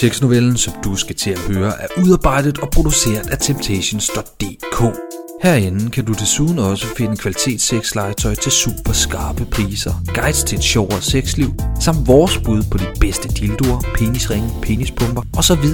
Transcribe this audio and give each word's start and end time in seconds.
Sexnovellen, 0.00 0.56
som 0.56 0.72
du 0.84 0.96
skal 0.96 1.16
til 1.16 1.30
at 1.30 1.38
høre, 1.38 1.82
er 1.82 1.86
udarbejdet 1.98 2.58
og 2.58 2.70
produceret 2.70 3.30
af 3.30 3.38
Temptations.dk. 3.38 4.98
Herinde 5.42 5.90
kan 5.90 6.04
du 6.04 6.12
desuden 6.12 6.58
også 6.58 6.86
finde 6.96 7.16
kvalitetssexlegetøj 7.16 8.34
til 8.34 8.52
super 8.52 8.92
skarpe 8.92 9.44
priser, 9.44 9.94
guides 10.14 10.44
til 10.44 10.58
et 10.58 10.64
sjovere 10.64 11.02
sexliv, 11.02 11.50
samt 11.80 12.06
vores 12.06 12.38
bud 12.38 12.62
på 12.70 12.78
de 12.78 12.86
bedste 13.00 13.28
dildoer, 13.28 13.80
penisringe, 13.94 14.50
penispumper 14.62 15.22
osv. 15.38 15.68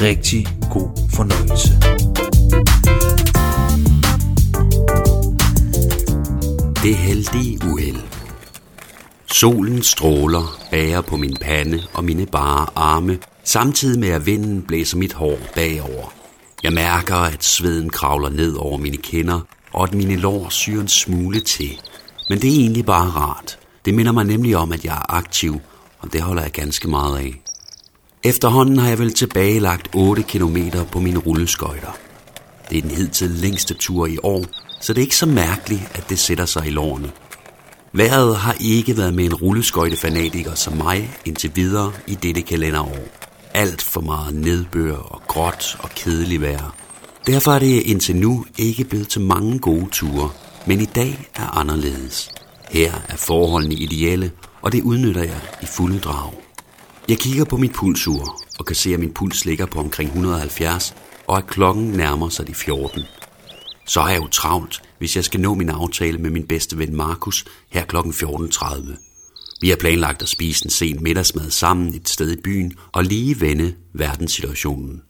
Rigtig 0.00 0.46
god 0.70 0.88
fornøjelse. 1.14 1.72
Det 6.82 6.96
heldige 6.96 7.58
uheld. 7.72 8.15
Solen 9.40 9.82
stråler, 9.82 10.58
bager 10.70 11.00
på 11.00 11.16
min 11.16 11.36
pande 11.40 11.82
og 11.94 12.04
mine 12.04 12.26
bare 12.26 12.66
arme, 12.74 13.18
samtidig 13.44 14.00
med 14.00 14.08
at 14.08 14.26
vinden 14.26 14.62
blæser 14.62 14.96
mit 14.96 15.12
hår 15.12 15.38
bagover. 15.54 16.12
Jeg 16.62 16.72
mærker, 16.72 17.16
at 17.16 17.44
sveden 17.44 17.90
kravler 17.90 18.28
ned 18.28 18.54
over 18.54 18.78
mine 18.78 18.96
kinder, 18.96 19.40
og 19.72 19.82
at 19.82 19.94
mine 19.94 20.16
lår 20.16 20.48
syr 20.48 20.80
en 20.80 20.88
smule 20.88 21.40
til. 21.40 21.80
Men 22.28 22.38
det 22.38 22.50
er 22.50 22.60
egentlig 22.60 22.86
bare 22.86 23.10
rart. 23.10 23.58
Det 23.84 23.94
minder 23.94 24.12
mig 24.12 24.24
nemlig 24.24 24.56
om, 24.56 24.72
at 24.72 24.84
jeg 24.84 24.96
er 24.96 25.14
aktiv, 25.14 25.60
og 25.98 26.12
det 26.12 26.20
holder 26.22 26.42
jeg 26.42 26.52
ganske 26.52 26.88
meget 26.88 27.18
af. 27.18 27.42
Efterhånden 28.24 28.78
har 28.78 28.88
jeg 28.88 28.98
vel 28.98 29.14
tilbagelagt 29.14 29.88
8 29.94 30.22
km 30.22 30.56
på 30.92 31.00
mine 31.00 31.18
rulleskøjter. 31.18 31.96
Det 32.70 32.78
er 32.78 32.82
den 32.82 32.90
hidtil 32.90 33.30
længste 33.30 33.74
tur 33.74 34.06
i 34.06 34.18
år, 34.22 34.44
så 34.80 34.92
det 34.92 34.98
er 34.98 35.04
ikke 35.04 35.16
så 35.16 35.26
mærkeligt, 35.26 35.82
at 35.94 36.08
det 36.08 36.18
sætter 36.18 36.44
sig 36.44 36.66
i 36.66 36.70
lårene. 36.70 37.12
Været 37.96 38.36
har 38.36 38.56
ikke 38.60 38.96
været 38.96 39.14
med 39.14 39.24
en 39.24 39.34
rulleskøjtefanatiker 39.34 40.54
som 40.54 40.76
mig 40.76 41.10
indtil 41.24 41.52
videre 41.54 41.92
i 42.06 42.14
dette 42.14 42.42
kalenderår. 42.42 43.08
Alt 43.54 43.82
for 43.82 44.00
meget 44.00 44.34
nedbør 44.34 44.96
og 44.96 45.22
gråt 45.28 45.76
og 45.80 45.90
kedelig 45.90 46.40
vejr. 46.40 46.74
Derfor 47.26 47.52
er 47.52 47.58
det 47.58 47.82
indtil 47.82 48.16
nu 48.16 48.46
ikke 48.58 48.84
blevet 48.84 49.08
til 49.08 49.20
mange 49.20 49.58
gode 49.58 49.86
ture, 49.92 50.30
men 50.66 50.80
i 50.80 50.84
dag 50.84 51.28
er 51.34 51.58
anderledes. 51.58 52.30
Her 52.70 52.92
er 53.08 53.16
forholdene 53.16 53.74
ideelle, 53.74 54.30
og 54.62 54.72
det 54.72 54.82
udnytter 54.82 55.22
jeg 55.22 55.40
i 55.62 55.66
fulde 55.66 55.98
drag. 55.98 56.32
Jeg 57.08 57.18
kigger 57.18 57.44
på 57.44 57.56
mit 57.56 57.72
pulsur 57.72 58.36
og 58.58 58.66
kan 58.66 58.76
se, 58.76 58.94
at 58.94 59.00
min 59.00 59.12
puls 59.12 59.44
ligger 59.44 59.66
på 59.66 59.78
omkring 59.78 60.08
170, 60.08 60.94
og 61.26 61.38
at 61.38 61.46
klokken 61.46 61.84
nærmer 61.84 62.28
sig 62.28 62.46
de 62.46 62.54
14. 62.54 63.02
Så 63.86 64.00
har 64.00 64.10
jeg 64.10 64.22
jo 64.22 64.28
travlt, 64.28 64.82
hvis 64.98 65.16
jeg 65.16 65.24
skal 65.24 65.40
nå 65.40 65.54
min 65.54 65.68
aftale 65.68 66.18
med 66.18 66.30
min 66.30 66.46
bedste 66.46 66.78
ven 66.78 66.96
Markus 66.96 67.44
her 67.68 67.84
kl. 67.84 67.96
14.30. 67.96 69.58
Vi 69.60 69.68
har 69.68 69.76
planlagt 69.76 70.22
at 70.22 70.28
spise 70.28 70.66
en 70.66 70.70
sen 70.70 71.02
middagsmad 71.02 71.50
sammen 71.50 71.94
et 71.94 72.08
sted 72.08 72.32
i 72.32 72.40
byen 72.40 72.72
og 72.92 73.04
lige 73.04 73.40
vende 73.40 73.74
verdenssituationen. 73.92 75.02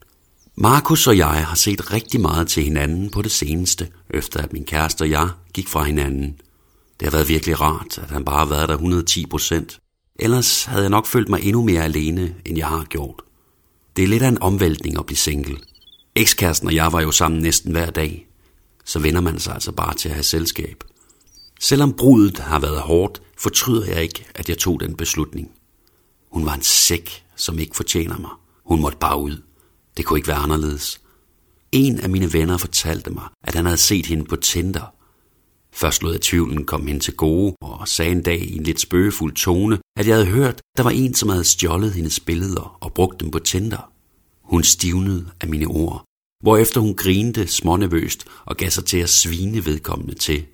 Markus 0.56 1.06
og 1.06 1.18
jeg 1.18 1.46
har 1.46 1.56
set 1.56 1.92
rigtig 1.92 2.20
meget 2.20 2.48
til 2.48 2.62
hinanden 2.62 3.10
på 3.10 3.22
det 3.22 3.32
seneste, 3.32 3.88
efter 4.10 4.40
at 4.40 4.52
min 4.52 4.64
kæreste 4.64 5.02
og 5.02 5.10
jeg 5.10 5.28
gik 5.54 5.68
fra 5.68 5.82
hinanden. 5.82 6.36
Det 7.00 7.08
har 7.08 7.10
været 7.10 7.28
virkelig 7.28 7.60
rart, 7.60 7.98
at 7.98 8.10
han 8.10 8.24
bare 8.24 8.38
har 8.38 8.44
været 8.44 8.68
der 8.68 8.74
110 8.74 9.26
procent. 9.26 9.78
Ellers 10.18 10.64
havde 10.64 10.82
jeg 10.82 10.90
nok 10.90 11.06
følt 11.06 11.28
mig 11.28 11.40
endnu 11.42 11.64
mere 11.64 11.84
alene, 11.84 12.34
end 12.44 12.58
jeg 12.58 12.66
har 12.66 12.84
gjort. 12.84 13.22
Det 13.96 14.04
er 14.04 14.08
lidt 14.08 14.22
af 14.22 14.28
en 14.28 14.42
omvæltning 14.42 14.98
at 14.98 15.06
blive 15.06 15.16
single. 15.16 15.56
Ekskæresten 16.14 16.68
og 16.68 16.74
jeg 16.74 16.92
var 16.92 17.00
jo 17.00 17.10
sammen 17.10 17.42
næsten 17.42 17.72
hver 17.72 17.90
dag. 17.90 18.26
Så 18.86 18.98
vender 18.98 19.20
man 19.20 19.38
sig 19.38 19.54
altså 19.54 19.72
bare 19.72 19.94
til 19.94 20.08
at 20.08 20.14
have 20.14 20.22
selskab. 20.22 20.84
Selvom 21.60 21.92
brudet 21.92 22.38
har 22.38 22.58
været 22.58 22.80
hårdt, 22.80 23.22
fortryder 23.38 23.86
jeg 23.86 24.02
ikke, 24.02 24.26
at 24.34 24.48
jeg 24.48 24.58
tog 24.58 24.80
den 24.80 24.96
beslutning. 24.96 25.50
Hun 26.32 26.46
var 26.46 26.54
en 26.54 26.62
sæk, 26.62 27.24
som 27.36 27.58
ikke 27.58 27.76
fortjener 27.76 28.18
mig. 28.18 28.30
Hun 28.64 28.80
måtte 28.80 28.98
bare 28.98 29.20
ud. 29.20 29.42
Det 29.96 30.04
kunne 30.04 30.18
ikke 30.18 30.28
være 30.28 30.36
anderledes. 30.36 31.00
En 31.72 32.00
af 32.00 32.10
mine 32.10 32.32
venner 32.32 32.56
fortalte 32.56 33.10
mig, 33.10 33.24
at 33.44 33.54
han 33.54 33.64
havde 33.64 33.76
set 33.76 34.06
hende 34.06 34.24
på 34.24 34.36
Tinder. 34.36 34.94
Først 35.72 36.02
lod 36.02 36.12
jeg 36.12 36.20
tvivlen 36.20 36.64
komme 36.64 36.86
hende 36.86 37.00
til 37.00 37.14
gode, 37.14 37.56
og 37.60 37.88
sagde 37.88 38.12
en 38.12 38.22
dag 38.22 38.40
i 38.42 38.56
en 38.56 38.62
lidt 38.62 38.80
spøgefuld 38.80 39.34
tone, 39.34 39.78
at 39.96 40.06
jeg 40.06 40.14
havde 40.14 40.26
hørt, 40.26 40.60
der 40.76 40.82
var 40.82 40.90
en, 40.90 41.14
som 41.14 41.28
havde 41.28 41.44
stjålet 41.44 41.92
hendes 41.92 42.20
billeder 42.20 42.76
og 42.80 42.94
brugt 42.94 43.20
dem 43.20 43.30
på 43.30 43.38
Tinder. 43.38 43.92
Hun 44.42 44.62
stivnede 44.64 45.26
af 45.40 45.48
mine 45.48 45.66
ord, 45.66 46.04
hvorefter 46.42 46.80
hun 46.80 46.94
grinte 46.94 47.46
smånervøst 47.46 48.24
og 48.44 48.56
gav 48.56 48.70
sig 48.70 48.84
til 48.84 48.98
at 48.98 49.08
svine 49.08 49.66
vedkommende 49.66 50.14
til. 50.14 50.44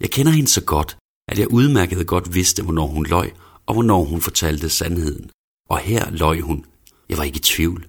Jeg 0.00 0.10
kender 0.10 0.32
hende 0.32 0.50
så 0.50 0.60
godt, 0.60 0.96
at 1.28 1.38
jeg 1.38 1.48
udmærket 1.48 2.06
godt 2.06 2.34
vidste, 2.34 2.62
hvornår 2.62 2.86
hun 2.86 3.06
løj, 3.06 3.30
og 3.66 3.74
hvornår 3.74 4.04
hun 4.04 4.20
fortalte 4.20 4.68
sandheden. 4.68 5.30
Og 5.70 5.78
her 5.78 6.10
løj 6.10 6.40
hun. 6.40 6.64
Jeg 7.08 7.18
var 7.18 7.24
ikke 7.24 7.36
i 7.36 7.40
tvivl. 7.40 7.86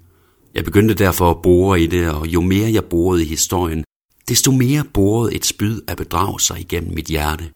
Jeg 0.54 0.66
begyndte 0.66 0.94
derfor 0.94 1.32
at 1.32 1.42
bore 1.42 1.82
i 1.82 1.88
det, 1.88 2.10
og 2.10 2.28
jo 2.28 2.42
mere 2.42 2.74
jeg 2.74 2.86
borede 2.86 3.24
i 3.24 3.28
historien, 3.28 3.84
desto 4.28 4.52
mere 4.52 4.84
borede 4.94 5.36
et 5.36 5.46
spyd 5.46 5.82
af 5.88 5.98
bedrag 5.98 6.42
sig 6.42 6.60
igennem 6.60 6.94
mit 6.94 7.06
hjerte. 7.06 7.50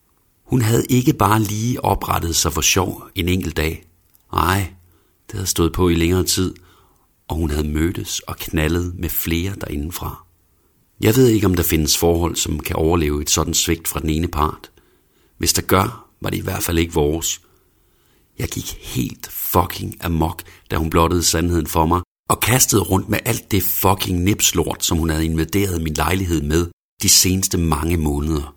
Hun 0.46 0.62
havde 0.62 0.86
ikke 0.90 1.14
bare 1.14 1.42
lige 1.42 1.86
oprettet 1.86 2.36
sig 2.36 2.54
for 2.54 2.62
sjov 2.62 3.04
en 3.16 3.30
enkelt 3.30 3.58
dag. 3.58 3.88
Nej, 4.34 4.74
det 5.28 5.34
havde 5.34 5.48
stået 5.48 5.74
på 5.74 5.90
i 5.90 5.96
længere 5.96 6.24
tid, 6.24 6.54
og 7.28 7.36
hun 7.36 7.50
havde 7.50 7.68
mødtes 7.68 8.20
og 8.20 8.38
knaldet 8.38 8.94
med 9.00 9.10
flere 9.10 9.56
derindefra. 9.62 10.26
Jeg 11.02 11.16
ved 11.16 11.28
ikke, 11.28 11.48
om 11.48 11.56
der 11.56 11.64
findes 11.64 11.98
forhold, 11.98 12.36
som 12.36 12.60
kan 12.60 12.76
overleve 12.76 13.22
et 13.22 13.30
sådan 13.30 13.54
svigt 13.54 13.88
fra 13.88 14.00
den 14.00 14.10
ene 14.10 14.28
part. 14.28 14.72
Hvis 15.38 15.54
der 15.54 15.62
gør, 15.62 16.10
var 16.22 16.30
det 16.30 16.38
i 16.38 16.42
hvert 16.42 16.64
fald 16.64 16.78
ikke 16.78 16.94
vores. 16.94 17.42
Jeg 18.40 18.48
gik 18.48 18.78
helt 18.82 19.28
fucking 19.32 20.06
amok, 20.06 20.44
da 20.72 20.76
hun 20.76 20.90
blottede 20.90 21.24
sandheden 21.24 21.68
for 21.68 21.86
mig, 21.86 22.02
og 22.30 22.40
kastede 22.40 22.82
rundt 22.82 23.10
med 23.10 23.20
alt 23.26 23.52
det 23.52 23.64
fucking 23.64 24.24
nipslort, 24.24 24.86
som 24.86 24.98
hun 24.98 25.10
havde 25.10 25.26
invaderet 25.26 25.82
min 25.82 25.94
lejlighed 25.94 26.42
med 26.42 26.68
de 27.02 27.10
seneste 27.10 27.58
mange 27.58 27.98
måneder. 27.98 28.56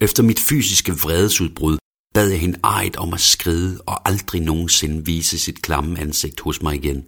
Efter 0.00 0.22
mit 0.22 0.38
fysiske 0.38 0.92
vredesudbrud 0.92 1.78
bad 2.14 2.28
jeg 2.28 2.40
hende 2.40 2.58
ejet 2.64 2.96
om 2.96 3.14
at 3.14 3.20
skride 3.20 3.80
og 3.86 4.08
aldrig 4.08 4.40
nogensinde 4.40 5.04
vise 5.04 5.38
sit 5.38 5.62
klamme 5.62 6.00
ansigt 6.00 6.40
hos 6.40 6.62
mig 6.62 6.74
igen. 6.74 7.04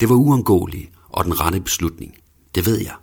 Det 0.00 0.08
var 0.08 0.14
uundgåeligt 0.14 0.90
og 1.08 1.24
den 1.24 1.40
rette 1.40 1.60
beslutning. 1.60 2.14
Det 2.54 2.66
ved 2.66 2.78
jeg. 2.78 2.94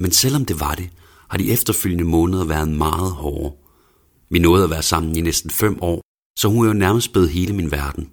Men 0.00 0.10
selvom 0.12 0.44
det 0.44 0.60
var 0.60 0.74
det, 0.74 0.90
har 1.28 1.38
de 1.38 1.52
efterfølgende 1.52 2.04
måneder 2.04 2.44
været 2.44 2.68
meget 2.68 3.12
hårde. 3.12 3.56
Vi 4.30 4.38
nåede 4.38 4.64
at 4.64 4.70
være 4.70 4.82
sammen 4.82 5.16
i 5.16 5.20
næsten 5.20 5.50
fem 5.50 5.78
år, 5.82 6.00
så 6.38 6.48
hun 6.48 6.64
er 6.64 6.68
jo 6.68 6.74
nærmest 6.74 7.12
blevet 7.12 7.30
hele 7.30 7.52
min 7.52 7.70
verden. 7.70 8.10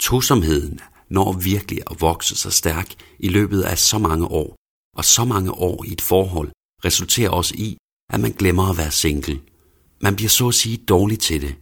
Tosomheden 0.00 0.80
når 1.10 1.32
virkelig 1.32 1.80
at 1.90 2.00
vokse 2.00 2.36
sig 2.36 2.52
stærk 2.52 2.94
i 3.18 3.28
løbet 3.28 3.62
af 3.62 3.78
så 3.78 3.98
mange 3.98 4.26
år, 4.26 4.56
og 4.96 5.04
så 5.04 5.24
mange 5.24 5.52
år 5.52 5.84
i 5.84 5.92
et 5.92 6.00
forhold 6.00 6.50
resulterer 6.84 7.30
også 7.30 7.54
i, 7.54 7.76
at 8.12 8.20
man 8.20 8.32
glemmer 8.32 8.70
at 8.70 8.78
være 8.78 8.90
single. 8.90 9.40
Man 10.00 10.16
bliver 10.16 10.28
så 10.28 10.48
at 10.48 10.54
sige 10.54 10.76
dårlig 10.76 11.18
til 11.18 11.40
det. 11.42 11.54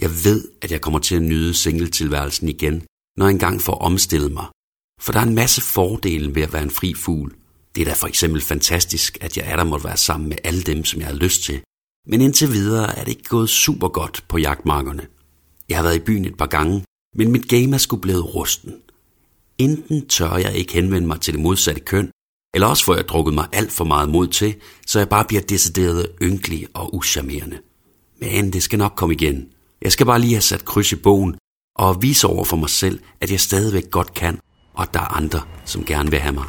Jeg 0.00 0.10
ved, 0.24 0.48
at 0.62 0.72
jeg 0.72 0.80
kommer 0.80 0.98
til 0.98 1.14
at 1.14 1.22
nyde 1.22 1.54
singletilværelsen 1.54 2.48
igen, 2.48 2.82
når 3.16 3.26
jeg 3.26 3.32
engang 3.32 3.60
får 3.60 3.74
omstillet 3.74 4.32
mig. 4.32 4.46
For 5.00 5.12
der 5.12 5.20
er 5.20 5.24
en 5.24 5.34
masse 5.34 5.60
fordele 5.60 6.34
ved 6.34 6.42
at 6.42 6.52
være 6.52 6.62
en 6.62 6.70
fri 6.70 6.94
fugl. 6.94 7.34
Det 7.74 7.80
er 7.80 7.84
da 7.84 7.92
for 7.92 8.06
eksempel 8.06 8.40
fantastisk, 8.40 9.18
at 9.20 9.36
jeg 9.36 9.44
er 9.50 9.56
der 9.56 9.64
måtte 9.64 9.84
være 9.84 9.96
sammen 9.96 10.28
med 10.28 10.36
alle 10.44 10.62
dem, 10.62 10.84
som 10.84 11.00
jeg 11.00 11.08
har 11.08 11.14
lyst 11.14 11.42
til. 11.42 11.60
Men 12.06 12.20
indtil 12.20 12.52
videre 12.52 12.98
er 12.98 13.04
det 13.04 13.08
ikke 13.08 13.28
gået 13.28 13.50
super 13.50 13.88
godt 13.88 14.24
på 14.28 14.38
jagtmarkerne. 14.38 15.06
Jeg 15.68 15.78
har 15.78 15.82
været 15.82 15.96
i 15.96 16.04
byen 16.04 16.24
et 16.24 16.36
par 16.36 16.46
gange, 16.46 16.84
men 17.16 17.32
mit 17.32 17.48
game 17.48 17.74
er 17.74 17.78
sgu 17.78 17.96
blevet 17.96 18.34
rusten. 18.34 18.74
Enten 19.58 20.08
tør 20.08 20.36
jeg 20.36 20.54
ikke 20.54 20.72
henvende 20.72 21.06
mig 21.08 21.20
til 21.20 21.34
det 21.34 21.42
modsatte 21.42 21.80
køn, 21.80 22.10
eller 22.54 22.66
også 22.66 22.84
får 22.84 22.94
jeg 22.94 23.08
drukket 23.08 23.34
mig 23.34 23.48
alt 23.52 23.72
for 23.72 23.84
meget 23.84 24.08
mod 24.08 24.28
til, 24.28 24.54
så 24.86 24.98
jeg 24.98 25.08
bare 25.08 25.24
bliver 25.24 25.42
decideret 25.42 26.06
ynkelig 26.22 26.66
og 26.74 26.94
uschammerende. 26.94 27.58
Men 28.20 28.52
det 28.52 28.62
skal 28.62 28.78
nok 28.78 28.92
komme 28.96 29.14
igen. 29.14 29.48
Jeg 29.82 29.92
skal 29.92 30.06
bare 30.06 30.20
lige 30.20 30.34
have 30.34 30.42
sat 30.42 30.64
kryds 30.64 30.92
i 30.92 30.96
bogen 30.96 31.34
og 31.76 32.02
vise 32.02 32.26
over 32.26 32.44
for 32.44 32.56
mig 32.56 32.70
selv, 32.70 33.00
at 33.20 33.30
jeg 33.30 33.40
stadigvæk 33.40 33.90
godt 33.90 34.14
kan, 34.14 34.38
og 34.74 34.94
der 34.94 35.00
er 35.00 35.16
andre, 35.16 35.40
som 35.64 35.84
gerne 35.84 36.10
vil 36.10 36.18
have 36.18 36.34
mig. 36.34 36.44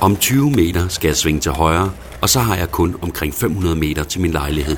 Om 0.00 0.16
20 0.16 0.50
meter 0.50 0.88
skal 0.88 1.08
jeg 1.08 1.16
svinge 1.16 1.40
til 1.40 1.52
højre, 1.52 1.92
og 2.22 2.28
så 2.28 2.40
har 2.40 2.56
jeg 2.56 2.70
kun 2.70 2.96
omkring 3.02 3.34
500 3.34 3.76
meter 3.76 4.04
til 4.04 4.20
min 4.20 4.30
lejlighed. 4.30 4.76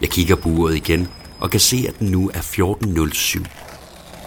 Jeg 0.00 0.08
kigger 0.10 0.36
på 0.36 0.48
uret 0.48 0.76
igen 0.76 1.08
og 1.40 1.50
kan 1.50 1.60
se, 1.60 1.84
at 1.88 1.98
den 1.98 2.08
nu 2.08 2.30
er 2.34 2.40
14.07. 2.40 3.44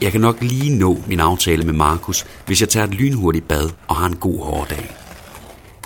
Jeg 0.01 0.11
kan 0.11 0.21
nok 0.21 0.37
lige 0.41 0.77
nå 0.77 0.97
min 1.07 1.19
aftale 1.19 1.63
med 1.63 1.73
Markus, 1.73 2.25
hvis 2.45 2.61
jeg 2.61 2.69
tager 2.69 2.87
et 2.87 2.93
lynhurtigt 2.93 3.47
bad 3.47 3.69
og 3.87 3.95
har 3.95 4.05
en 4.05 4.15
god 4.15 4.43
hårdag. 4.43 4.95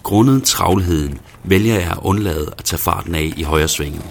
Grundet 0.03 0.43
travlheden 0.43 1.19
vælger 1.43 1.73
jeg 1.79 1.91
at 1.91 1.99
undlade 2.01 2.53
at 2.57 2.63
tage 2.63 2.79
farten 2.79 3.15
af 3.15 3.33
i 3.37 3.43
højresvingen. 3.43 4.01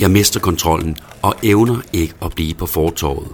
Jeg 0.00 0.10
mister 0.10 0.40
kontrollen 0.40 0.96
og 1.22 1.34
evner 1.42 1.80
ikke 1.92 2.14
at 2.22 2.32
blive 2.34 2.54
på 2.54 2.66
fortorvet. 2.66 3.28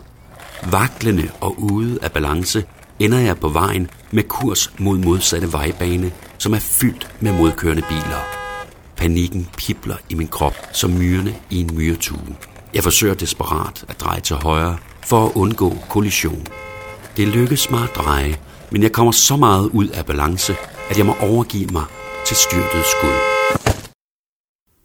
Vaklende 0.70 1.30
og 1.40 1.62
ude 1.62 1.98
af 2.02 2.12
balance 2.12 2.64
ender 2.98 3.18
jeg 3.18 3.36
på 3.38 3.48
vejen 3.48 3.90
med 4.10 4.22
kurs 4.22 4.72
mod 4.78 4.98
modsatte 4.98 5.52
vejbane, 5.52 6.12
som 6.38 6.54
er 6.54 6.58
fyldt 6.58 7.08
med 7.20 7.32
modkørende 7.32 7.82
biler. 7.88 8.22
Panikken 8.96 9.48
pipler 9.56 9.96
i 10.08 10.14
min 10.14 10.28
krop 10.28 10.54
som 10.72 10.90
myrene 10.90 11.34
i 11.50 11.60
en 11.60 11.76
myretue. 11.76 12.36
Jeg 12.74 12.82
forsøger 12.82 13.14
desperat 13.14 13.84
at 13.88 14.00
dreje 14.00 14.20
til 14.20 14.36
højre, 14.36 14.78
for 15.04 15.26
at 15.26 15.32
undgå 15.34 15.76
kollision. 15.90 16.46
Det 17.16 17.28
lykkes 17.28 17.70
mig 17.70 17.82
at 17.82 17.96
dreje, 17.96 18.36
men 18.70 18.82
jeg 18.82 18.92
kommer 18.92 19.12
så 19.12 19.36
meget 19.36 19.68
ud 19.68 19.88
af 19.88 20.06
balance, 20.06 20.56
at 20.90 20.98
jeg 20.98 21.06
må 21.06 21.14
overgive 21.20 21.68
mig 21.72 21.84
til 22.26 22.36
styrtet 22.36 22.84
skud. 22.84 23.14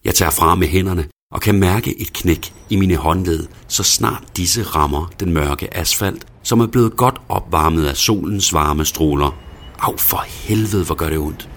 Jeg 0.06 0.16
tager 0.16 0.32
fra 0.32 0.56
med 0.56 0.68
hænderne 0.68 1.08
og 1.32 1.42
kan 1.42 1.60
mærke 1.60 2.02
et 2.02 2.14
knæk 2.14 2.54
i 2.70 2.76
mine 2.76 2.96
håndled, 2.96 3.48
så 3.68 3.84
snart 3.84 4.24
disse 4.38 4.64
rammer 4.64 5.12
den 5.20 5.34
mørke 5.34 5.78
asfalt, 5.78 6.26
som 6.50 6.60
er 6.60 6.68
blevet 6.68 6.98
godt 6.98 7.22
opvarmet 7.30 7.86
af 7.86 7.98
solens 7.98 8.54
varme 8.54 8.86
stråler. 8.86 9.36
Au 9.80 9.98
for 9.98 10.24
helvede, 10.28 10.86
hvor 10.86 10.96
gør 10.96 11.10
det 11.10 11.18
ondt. 11.18 11.50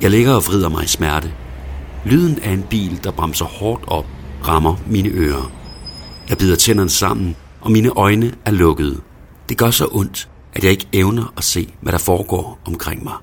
Jeg 0.00 0.10
ligger 0.10 0.32
og 0.34 0.46
vrider 0.46 0.68
mig 0.68 0.84
i 0.84 0.86
smerte. 0.86 1.32
Lyden 2.04 2.38
af 2.38 2.50
en 2.50 2.62
bil, 2.70 3.00
der 3.04 3.10
bremser 3.10 3.44
hårdt 3.44 3.84
op, 3.86 4.06
rammer 4.48 4.76
mine 4.86 5.08
ører. 5.08 5.50
Jeg 6.28 6.38
bider 6.38 6.56
tænderne 6.56 6.90
sammen, 6.90 7.36
og 7.60 7.72
mine 7.72 7.88
øjne 7.88 8.34
er 8.44 8.50
lukkede. 8.50 9.00
Det 9.48 9.58
gør 9.58 9.70
så 9.70 9.88
ondt, 9.92 10.28
at 10.52 10.64
jeg 10.64 10.70
ikke 10.70 10.88
evner 10.92 11.32
at 11.36 11.44
se, 11.44 11.74
hvad 11.80 11.92
der 11.92 11.98
foregår 11.98 12.58
omkring 12.66 13.04
mig. 13.04 13.14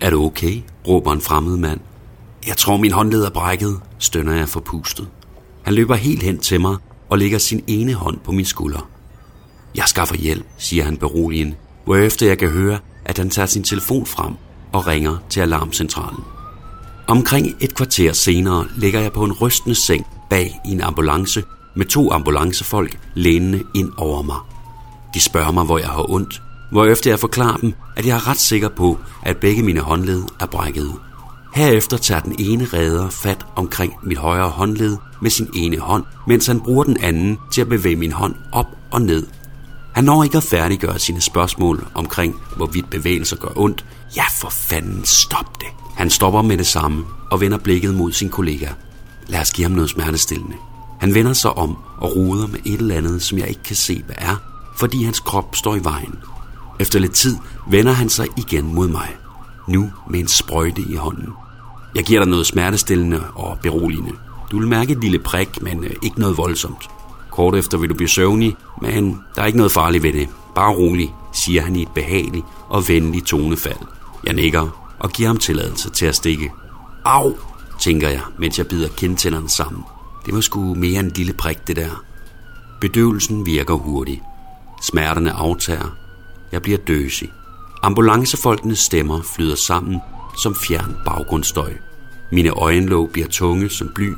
Er 0.00 0.10
du 0.10 0.24
okay? 0.24 0.62
råber 0.88 1.12
en 1.12 1.20
fremmed 1.20 1.56
mand. 1.56 1.80
Jeg 2.46 2.56
tror, 2.56 2.76
min 2.76 2.92
håndled 2.92 3.22
er 3.24 3.30
brækket, 3.30 3.80
stønner 3.98 4.32
jeg 4.32 4.48
forpustet. 4.48 5.08
Han 5.62 5.74
løber 5.74 5.94
helt 5.94 6.22
hen 6.22 6.38
til 6.38 6.60
mig 6.60 6.76
og 7.08 7.18
lægger 7.18 7.38
sin 7.38 7.64
ene 7.66 7.94
hånd 7.94 8.18
på 8.24 8.32
min 8.32 8.44
skulder. 8.44 8.95
Jeg 9.76 9.84
skaffer 9.86 10.16
hjælp, 10.16 10.46
siger 10.58 10.84
han 10.84 10.96
beroligende, 10.96 11.54
hvorefter 11.84 12.26
jeg 12.26 12.38
kan 12.38 12.48
høre, 12.48 12.78
at 13.04 13.18
han 13.18 13.30
tager 13.30 13.46
sin 13.46 13.64
telefon 13.64 14.06
frem 14.06 14.34
og 14.72 14.86
ringer 14.86 15.16
til 15.28 15.40
alarmcentralen. 15.40 16.24
Omkring 17.06 17.56
et 17.60 17.74
kvarter 17.74 18.12
senere 18.12 18.66
ligger 18.76 19.00
jeg 19.00 19.12
på 19.12 19.24
en 19.24 19.32
rystende 19.32 19.74
seng 19.74 20.06
bag 20.30 20.60
i 20.64 20.70
en 20.72 20.80
ambulance 20.80 21.42
med 21.76 21.86
to 21.86 22.12
ambulancefolk 22.12 22.98
lænende 23.14 23.62
ind 23.74 23.92
over 23.96 24.22
mig. 24.22 24.36
De 25.14 25.20
spørger 25.20 25.52
mig, 25.52 25.64
hvor 25.64 25.78
jeg 25.78 25.88
har 25.88 26.10
ondt, 26.10 26.42
hvorefter 26.72 27.10
jeg 27.10 27.20
forklarer 27.20 27.56
dem, 27.56 27.74
at 27.96 28.06
jeg 28.06 28.16
er 28.16 28.28
ret 28.28 28.38
sikker 28.38 28.68
på, 28.68 28.98
at 29.22 29.36
begge 29.36 29.62
mine 29.62 29.80
håndled 29.80 30.22
er 30.40 30.46
brækket. 30.46 30.92
Herefter 31.54 31.96
tager 31.96 32.20
den 32.20 32.36
ene 32.38 32.64
redder 32.64 33.08
fat 33.08 33.46
omkring 33.56 33.94
mit 34.02 34.18
højre 34.18 34.48
håndled 34.48 34.96
med 35.22 35.30
sin 35.30 35.48
ene 35.54 35.78
hånd, 35.78 36.04
mens 36.26 36.46
han 36.46 36.60
bruger 36.60 36.84
den 36.84 36.96
anden 37.00 37.38
til 37.52 37.60
at 37.60 37.68
bevæge 37.68 37.96
min 37.96 38.12
hånd 38.12 38.34
op 38.52 38.66
og 38.90 39.02
ned. 39.02 39.26
Han 39.96 40.04
når 40.04 40.24
ikke 40.24 40.36
at 40.36 40.42
færdiggøre 40.42 40.98
sine 40.98 41.20
spørgsmål 41.20 41.86
omkring, 41.94 42.40
hvorvidt 42.56 42.90
bevægelser 42.90 43.36
gør 43.36 43.48
ondt. 43.56 43.84
Ja, 44.16 44.24
for 44.32 44.48
fanden, 44.50 45.04
stop 45.04 45.60
det. 45.60 45.68
Han 45.94 46.10
stopper 46.10 46.42
med 46.42 46.58
det 46.58 46.66
samme 46.66 47.04
og 47.30 47.40
vender 47.40 47.58
blikket 47.58 47.94
mod 47.94 48.12
sin 48.12 48.28
kollega. 48.28 48.68
Lad 49.26 49.40
os 49.40 49.52
give 49.52 49.64
ham 49.64 49.72
noget 49.72 49.90
smertestillende. 49.90 50.56
Han 51.00 51.14
vender 51.14 51.32
sig 51.32 51.52
om 51.56 51.76
og 51.98 52.16
ruder 52.16 52.46
med 52.46 52.58
et 52.64 52.80
eller 52.80 52.94
andet, 52.94 53.22
som 53.22 53.38
jeg 53.38 53.48
ikke 53.48 53.62
kan 53.62 53.76
se, 53.76 54.02
hvad 54.06 54.16
er, 54.18 54.36
fordi 54.76 55.04
hans 55.04 55.20
krop 55.20 55.56
står 55.56 55.76
i 55.76 55.84
vejen. 55.84 56.14
Efter 56.80 56.98
lidt 56.98 57.12
tid 57.12 57.36
vender 57.70 57.92
han 57.92 58.08
sig 58.08 58.26
igen 58.36 58.74
mod 58.74 58.88
mig. 58.88 59.16
Nu 59.68 59.90
med 60.10 60.20
en 60.20 60.28
sprøjte 60.28 60.82
i 60.82 60.94
hånden. 60.94 61.28
Jeg 61.94 62.04
giver 62.04 62.20
dig 62.20 62.28
noget 62.28 62.46
smertestillende 62.46 63.22
og 63.34 63.58
beroligende. 63.62 64.12
Du 64.50 64.58
vil 64.58 64.68
mærke 64.68 64.92
et 64.92 65.00
lille 65.00 65.18
prik, 65.18 65.62
men 65.62 65.84
øh, 65.84 65.90
ikke 66.02 66.20
noget 66.20 66.36
voldsomt. 66.36 66.88
Kort 67.36 67.54
efter 67.54 67.78
vil 67.78 67.90
du 67.90 67.94
blive 67.94 68.08
søvnig, 68.08 68.56
men 68.82 69.22
der 69.34 69.42
er 69.42 69.46
ikke 69.46 69.58
noget 69.58 69.72
farligt 69.72 70.02
ved 70.02 70.12
det. 70.12 70.28
Bare 70.54 70.74
rolig, 70.74 71.14
siger 71.32 71.62
han 71.62 71.76
i 71.76 71.82
et 71.82 71.88
behageligt 71.94 72.44
og 72.68 72.88
venligt 72.88 73.26
tonefald. 73.26 73.78
Jeg 74.24 74.34
nikker 74.34 74.94
og 74.98 75.10
giver 75.10 75.28
ham 75.28 75.36
tilladelse 75.36 75.90
til 75.90 76.06
at 76.06 76.16
stikke. 76.16 76.52
Au, 77.04 77.36
tænker 77.80 78.08
jeg, 78.08 78.20
mens 78.38 78.58
jeg 78.58 78.66
bider 78.66 78.88
kindtænderne 78.88 79.48
sammen. 79.48 79.84
Det 80.26 80.34
var 80.34 80.40
sgu 80.40 80.74
mere 80.74 81.00
en 81.00 81.08
lille 81.08 81.32
prik, 81.32 81.66
det 81.66 81.76
der. 81.76 82.02
Bedøvelsen 82.80 83.46
virker 83.46 83.74
hurtigt. 83.74 84.20
Smerterne 84.82 85.32
aftager. 85.32 85.96
Jeg 86.52 86.62
bliver 86.62 86.78
døsig. 86.78 87.32
Ambulancefolkenes 87.82 88.78
stemmer 88.78 89.22
flyder 89.22 89.56
sammen 89.56 90.00
som 90.42 90.54
fjern 90.54 90.96
baggrundsstøj. 91.04 91.72
Mine 92.32 92.50
øjenlåg 92.50 93.10
bliver 93.12 93.28
tunge 93.28 93.70
som 93.70 93.90
bly. 93.94 94.12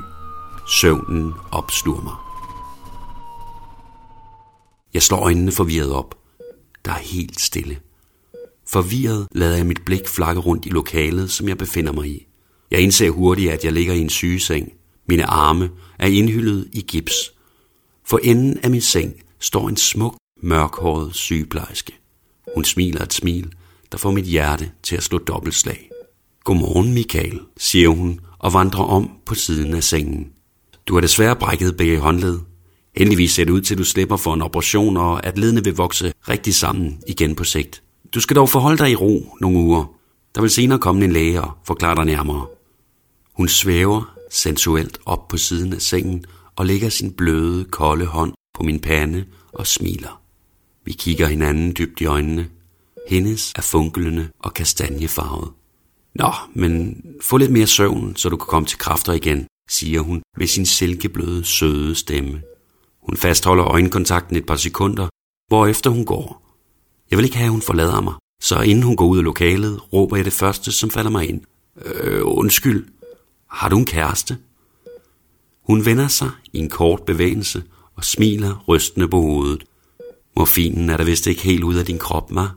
Søvnen 0.80 1.34
opsluger 1.50 2.02
mig. 2.02 2.27
Jeg 4.98 5.02
slår 5.02 5.18
øjnene 5.18 5.52
forvirret 5.52 5.92
op. 5.92 6.18
Der 6.84 6.92
er 6.92 6.98
helt 6.98 7.40
stille. 7.40 7.78
Forvirret 8.68 9.28
lader 9.32 9.56
jeg 9.56 9.66
mit 9.66 9.84
blik 9.84 10.08
flakke 10.08 10.40
rundt 10.40 10.66
i 10.66 10.68
lokalet, 10.68 11.30
som 11.30 11.48
jeg 11.48 11.58
befinder 11.58 11.92
mig 11.92 12.06
i. 12.06 12.26
Jeg 12.70 12.80
indser 12.80 13.10
hurtigt, 13.10 13.52
at 13.52 13.64
jeg 13.64 13.72
ligger 13.72 13.94
i 13.94 13.98
en 13.98 14.10
sygeseng. 14.10 14.72
Mine 15.08 15.24
arme 15.24 15.70
er 15.98 16.06
indhyllet 16.06 16.68
i 16.72 16.80
gips. 16.80 17.32
For 18.06 18.20
enden 18.22 18.58
af 18.62 18.70
min 18.70 18.80
seng 18.80 19.14
står 19.40 19.68
en 19.68 19.76
smuk, 19.76 20.16
mørkhåret 20.42 21.14
sygeplejerske. 21.14 21.92
Hun 22.54 22.64
smiler 22.64 23.02
et 23.02 23.12
smil, 23.12 23.52
der 23.92 23.98
får 23.98 24.10
mit 24.10 24.24
hjerte 24.24 24.70
til 24.82 24.96
at 24.96 25.02
slå 25.02 25.18
dobbeltslag. 25.18 25.90
Godmorgen, 26.44 26.94
Michael, 26.94 27.40
siger 27.56 27.88
hun 27.88 28.20
og 28.38 28.52
vandrer 28.52 28.84
om 28.84 29.10
på 29.26 29.34
siden 29.34 29.74
af 29.74 29.84
sengen. 29.84 30.32
Du 30.86 30.94
har 30.94 31.00
desværre 31.00 31.36
brækket 31.36 31.76
begge 31.76 31.98
håndled. 31.98 32.38
Heldigvis 32.98 33.32
ser 33.32 33.44
det 33.44 33.52
ud 33.52 33.60
til, 33.60 33.74
at 33.74 33.78
du 33.78 33.84
slipper 33.84 34.16
for 34.16 34.34
en 34.34 34.42
operation, 34.42 34.96
og 34.96 35.26
at 35.26 35.38
ledene 35.38 35.64
vil 35.64 35.74
vokse 35.74 36.12
rigtig 36.28 36.54
sammen 36.54 37.00
igen 37.06 37.34
på 37.34 37.44
sigt. 37.44 37.82
Du 38.14 38.20
skal 38.20 38.36
dog 38.36 38.48
forholde 38.48 38.78
dig 38.78 38.90
i 38.90 38.94
ro 38.94 39.36
nogle 39.40 39.58
uger. 39.58 39.84
Der 40.34 40.40
vil 40.40 40.50
senere 40.50 40.78
komme 40.78 41.04
en 41.04 41.12
læge 41.12 41.42
og 41.42 41.52
forklare 41.66 41.96
dig 41.96 42.04
nærmere. 42.04 42.46
Hun 43.32 43.48
svæver 43.48 44.14
sensuelt 44.30 44.98
op 45.06 45.28
på 45.28 45.36
siden 45.36 45.72
af 45.72 45.82
sengen 45.82 46.24
og 46.56 46.66
lægger 46.66 46.88
sin 46.88 47.12
bløde, 47.12 47.64
kolde 47.64 48.06
hånd 48.06 48.32
på 48.54 48.62
min 48.62 48.80
pande 48.80 49.24
og 49.52 49.66
smiler. 49.66 50.20
Vi 50.84 50.92
kigger 50.92 51.26
hinanden 51.26 51.74
dybt 51.78 52.00
i 52.00 52.04
øjnene. 52.04 52.48
Hendes 53.08 53.52
er 53.56 53.62
funkelende 53.62 54.28
og 54.38 54.54
kastanjefarvet. 54.54 55.50
Nå, 56.14 56.32
men 56.54 57.02
få 57.22 57.36
lidt 57.36 57.50
mere 57.50 57.66
søvn, 57.66 58.16
så 58.16 58.28
du 58.28 58.36
kan 58.36 58.46
komme 58.46 58.66
til 58.66 58.78
kræfter 58.78 59.12
igen, 59.12 59.46
siger 59.70 60.00
hun 60.00 60.22
med 60.36 60.46
sin 60.46 60.66
silkebløde, 60.66 61.44
søde 61.44 61.94
stemme. 61.94 62.42
Hun 63.08 63.16
fastholder 63.16 63.64
øjenkontakten 63.64 64.36
et 64.36 64.46
par 64.46 64.56
sekunder, 64.56 65.08
hvorefter 65.48 65.90
hun 65.90 66.04
går. 66.04 66.42
Jeg 67.10 67.18
vil 67.18 67.24
ikke 67.24 67.36
have, 67.36 67.46
at 67.46 67.52
hun 67.52 67.62
forlader 67.62 68.00
mig, 68.00 68.14
så 68.42 68.60
inden 68.60 68.82
hun 68.82 68.96
går 68.96 69.06
ud 69.06 69.18
af 69.18 69.24
lokalet, 69.24 69.92
råber 69.92 70.16
jeg 70.16 70.24
det 70.24 70.32
første, 70.32 70.72
som 70.72 70.90
falder 70.90 71.10
mig 71.10 71.28
ind. 71.28 71.40
Øh, 71.84 72.20
undskyld, 72.24 72.88
har 73.50 73.68
du 73.68 73.78
en 73.78 73.86
kæreste? 73.86 74.38
Hun 75.66 75.84
vender 75.84 76.08
sig 76.08 76.30
i 76.52 76.58
en 76.58 76.68
kort 76.68 77.02
bevægelse 77.02 77.62
og 77.96 78.04
smiler 78.04 78.64
rystende 78.68 79.08
på 79.08 79.20
hovedet. 79.20 79.64
Morfinen 80.36 80.90
er 80.90 80.96
der 80.96 81.04
vist 81.04 81.26
ikke 81.26 81.42
helt 81.42 81.64
ud 81.64 81.74
af 81.74 81.86
din 81.86 81.98
krop, 81.98 82.30
ma? 82.30 82.48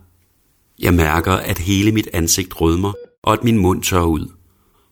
Jeg 0.80 0.94
mærker, 0.94 1.34
at 1.34 1.60
hele 1.60 1.92
mit 1.92 2.10
ansigt 2.14 2.62
rødmer, 2.62 2.94
og 3.24 3.34
at 3.34 3.44
min 3.44 3.58
mund 3.58 3.84
tør 3.84 4.02
ud. 4.02 4.28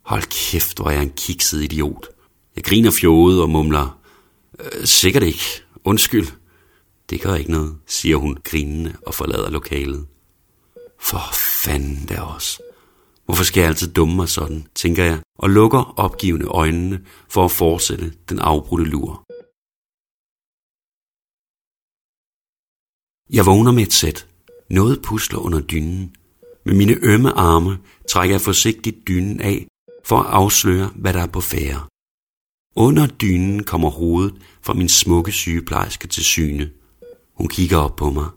Hold 0.05 0.24
kæft, 0.51 0.77
hvor 0.77 0.89
er 0.89 0.93
jeg 0.93 1.03
en 1.03 1.13
kikset 1.17 1.63
idiot. 1.63 2.07
Jeg 2.55 2.63
griner 2.63 2.91
fjået 2.91 3.41
og 3.41 3.50
mumler. 3.50 3.99
Øh, 4.60 4.86
sikkert 4.86 5.24
ikke. 5.24 5.63
Undskyld. 5.84 6.28
Det 7.10 7.22
gør 7.22 7.36
ikke 7.36 7.51
noget, 7.51 7.78
siger 7.88 8.16
hun 8.16 8.38
grinende 8.44 8.96
og 9.06 9.13
forlader 9.13 9.50
lokalet. 9.50 10.08
For 11.00 11.22
fanden 11.63 12.06
da 12.06 12.22
også. 12.22 12.62
Hvorfor 13.25 13.44
skal 13.44 13.62
jeg 13.62 13.70
altid 13.70 13.94
dumme 13.94 14.16
mig 14.16 14.30
sådan, 14.30 14.68
tænker 14.75 15.04
jeg, 15.04 15.20
og 15.39 15.50
lukker 15.50 15.94
opgivende 15.98 16.46
øjnene 16.46 17.06
for 17.30 17.46
at 17.46 17.51
fortsætte 17.51 18.13
den 18.30 18.39
afbrudte 18.39 18.86
lur. 18.86 19.24
Jeg 23.34 23.46
vågner 23.46 23.72
med 23.72 23.84
et 23.84 23.94
sæt. 23.94 24.28
Noget 24.70 25.01
pusler 25.01 25.39
under 25.39 25.60
dynen. 25.60 26.16
Med 26.66 26.74
mine 26.74 26.98
ømme 27.01 27.32
arme 27.32 27.78
trækker 28.10 28.34
jeg 28.34 28.42
forsigtigt 28.42 29.08
dynen 29.08 29.42
af 29.42 29.68
for 30.06 30.20
at 30.20 30.25
afsløre, 30.25 30.92
hvad 30.96 31.13
der 31.13 31.22
er 31.22 31.28
på 31.28 31.42
færre. 31.42 31.88
Under 32.75 33.07
dynen 33.07 33.63
kommer 33.63 33.89
hovedet 33.89 34.33
fra 34.61 34.73
min 34.73 34.89
smukke 34.89 35.31
sygeplejerske 35.31 36.07
til 36.07 36.23
syne. 36.23 36.69
Hun 37.33 37.47
kigger 37.47 37.77
op 37.77 37.95
på 37.95 38.09
mig. 38.09 38.29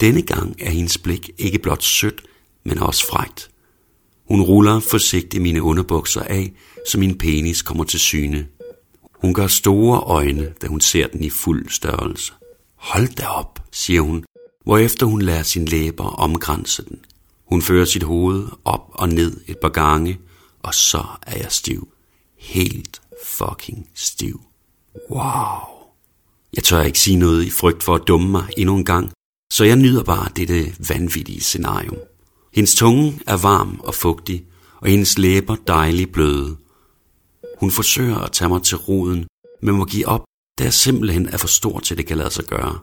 Denne 0.00 0.22
gang 0.22 0.56
er 0.60 0.70
hendes 0.70 0.98
blik 0.98 1.30
ikke 1.38 1.58
blot 1.58 1.82
sødt, 1.82 2.22
men 2.64 2.78
også 2.78 3.06
frægt. 3.06 3.50
Hun 4.28 4.42
ruller 4.42 4.80
forsigtigt 4.80 5.42
mine 5.42 5.62
underbukser 5.62 6.22
af, 6.22 6.52
så 6.88 6.98
min 6.98 7.18
penis 7.18 7.62
kommer 7.62 7.84
til 7.84 8.00
syne. 8.00 8.46
Hun 9.20 9.34
gør 9.34 9.46
store 9.46 10.00
øjne, 10.00 10.52
da 10.62 10.66
hun 10.66 10.80
ser 10.80 11.06
den 11.06 11.24
i 11.24 11.30
fuld 11.30 11.68
størrelse. 11.68 12.32
Hold 12.76 13.08
da 13.08 13.26
op, 13.26 13.62
siger 13.72 14.00
hun, 14.00 14.24
hvorefter 14.64 15.06
hun 15.06 15.22
lader 15.22 15.42
sin 15.42 15.64
læber 15.64 16.04
omgrænse 16.04 16.84
den. 16.84 16.98
Hun 17.46 17.62
fører 17.62 17.84
sit 17.84 18.02
hoved 18.02 18.48
op 18.64 18.90
og 18.92 19.08
ned 19.08 19.40
et 19.46 19.58
par 19.58 19.68
gange, 19.68 20.18
og 20.62 20.74
så 20.74 21.04
er 21.22 21.38
jeg 21.38 21.52
stiv. 21.52 21.88
Helt 22.38 23.00
fucking 23.24 23.88
stiv. 23.94 24.40
Wow. 25.10 25.76
Jeg 26.56 26.64
tør 26.64 26.82
ikke 26.82 26.98
sige 26.98 27.16
noget 27.16 27.44
i 27.44 27.50
frygt 27.50 27.82
for 27.82 27.94
at 27.94 28.02
dumme 28.06 28.28
mig 28.28 28.48
endnu 28.56 28.76
en 28.76 28.84
gang, 28.84 29.12
så 29.52 29.64
jeg 29.64 29.76
nyder 29.76 30.02
bare 30.02 30.28
dette 30.36 30.74
vanvittige 30.88 31.40
scenarium. 31.40 31.96
Hendes 32.54 32.74
tunge 32.74 33.20
er 33.26 33.36
varm 33.36 33.80
og 33.80 33.94
fugtig, 33.94 34.44
og 34.80 34.88
hendes 34.88 35.18
læber 35.18 35.56
dejligt 35.66 36.12
bløde. 36.12 36.56
Hun 37.60 37.70
forsøger 37.70 38.18
at 38.18 38.32
tage 38.32 38.48
mig 38.48 38.62
til 38.62 38.76
roden, 38.76 39.26
men 39.62 39.76
må 39.76 39.84
give 39.84 40.08
op, 40.08 40.24
da 40.58 40.64
jeg 40.64 40.72
simpelthen 40.72 41.28
er 41.28 41.36
for 41.36 41.48
stor 41.48 41.78
til, 41.78 41.96
det 41.96 42.06
kan 42.06 42.16
lade 42.16 42.30
sig 42.30 42.44
gøre. 42.44 42.78